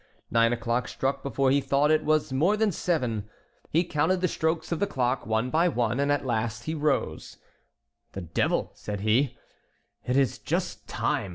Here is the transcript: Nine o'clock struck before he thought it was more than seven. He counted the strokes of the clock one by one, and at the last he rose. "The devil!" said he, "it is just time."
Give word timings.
Nine 0.31 0.51
o'clock 0.51 0.87
struck 0.87 1.21
before 1.21 1.51
he 1.51 1.61
thought 1.61 1.91
it 1.91 2.03
was 2.03 2.33
more 2.33 2.57
than 2.57 2.71
seven. 2.71 3.29
He 3.69 3.83
counted 3.83 4.19
the 4.19 4.27
strokes 4.27 4.71
of 4.71 4.79
the 4.79 4.87
clock 4.87 5.27
one 5.27 5.51
by 5.51 5.67
one, 5.67 5.99
and 5.99 6.11
at 6.11 6.21
the 6.21 6.25
last 6.25 6.63
he 6.63 6.73
rose. 6.73 7.37
"The 8.13 8.21
devil!" 8.21 8.71
said 8.73 9.01
he, 9.01 9.37
"it 10.03 10.17
is 10.17 10.39
just 10.39 10.87
time." 10.87 11.29